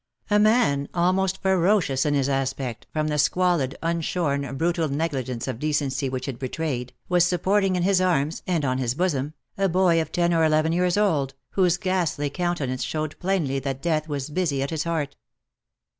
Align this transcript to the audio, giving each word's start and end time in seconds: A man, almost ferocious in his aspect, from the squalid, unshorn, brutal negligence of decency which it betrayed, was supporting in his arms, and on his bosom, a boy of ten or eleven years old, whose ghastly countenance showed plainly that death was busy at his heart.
A 0.31 0.39
man, 0.39 0.89
almost 0.95 1.43
ferocious 1.43 2.07
in 2.07 2.15
his 2.15 2.27
aspect, 2.27 2.87
from 2.91 3.07
the 3.07 3.19
squalid, 3.19 3.77
unshorn, 3.83 4.57
brutal 4.57 4.89
negligence 4.89 5.47
of 5.47 5.59
decency 5.59 6.09
which 6.09 6.27
it 6.27 6.39
betrayed, 6.39 6.93
was 7.07 7.23
supporting 7.23 7.75
in 7.75 7.83
his 7.83 8.01
arms, 8.01 8.41
and 8.47 8.65
on 8.65 8.79
his 8.79 8.95
bosom, 8.95 9.35
a 9.59 9.69
boy 9.69 10.01
of 10.01 10.11
ten 10.11 10.33
or 10.33 10.43
eleven 10.43 10.71
years 10.71 10.97
old, 10.97 11.35
whose 11.51 11.77
ghastly 11.77 12.31
countenance 12.31 12.83
showed 12.83 13.15
plainly 13.19 13.59
that 13.59 13.83
death 13.83 14.07
was 14.07 14.31
busy 14.31 14.63
at 14.63 14.71
his 14.71 14.85
heart. 14.85 15.17